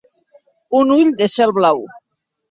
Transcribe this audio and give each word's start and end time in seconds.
Un 0.79 0.93
ull 0.95 1.11
de 1.19 1.27
cel 1.33 1.53
blau. 1.59 1.83